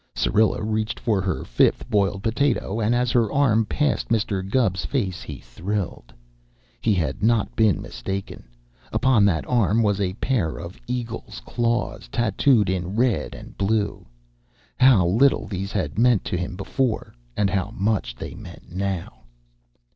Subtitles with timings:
[0.15, 4.41] Syrilla reached for her fifth boiled potato, and as her arm passed Mr.
[4.41, 6.11] Gubb's face he thrilled.
[6.81, 8.45] He had not been mistaken.
[8.91, 14.07] Upon that arm was a pair of eagle's claws, tattooed in red and blue!
[14.79, 19.21] How little these had meant to him before, and how much they meant now!